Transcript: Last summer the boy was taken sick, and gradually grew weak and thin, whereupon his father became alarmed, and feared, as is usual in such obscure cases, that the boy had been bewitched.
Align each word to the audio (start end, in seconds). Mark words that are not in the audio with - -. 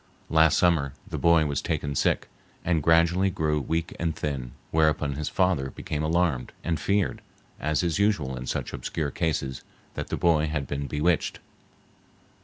Last 0.31 0.57
summer 0.57 0.93
the 1.07 1.19
boy 1.19 1.45
was 1.45 1.61
taken 1.61 1.93
sick, 1.93 2.27
and 2.65 2.81
gradually 2.81 3.29
grew 3.29 3.61
weak 3.61 3.95
and 3.99 4.15
thin, 4.15 4.53
whereupon 4.71 5.13
his 5.13 5.29
father 5.29 5.69
became 5.69 6.01
alarmed, 6.01 6.53
and 6.63 6.79
feared, 6.79 7.21
as 7.59 7.83
is 7.83 7.99
usual 7.99 8.35
in 8.35 8.47
such 8.47 8.73
obscure 8.73 9.11
cases, 9.11 9.61
that 9.93 10.07
the 10.07 10.17
boy 10.17 10.47
had 10.47 10.65
been 10.65 10.87
bewitched. 10.87 11.39